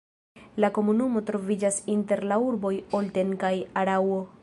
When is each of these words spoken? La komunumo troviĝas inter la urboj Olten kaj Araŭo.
La 0.63 0.69
komunumo 0.77 1.21
troviĝas 1.27 1.79
inter 1.99 2.25
la 2.33 2.41
urboj 2.49 2.75
Olten 3.01 3.39
kaj 3.45 3.57
Araŭo. 3.85 4.23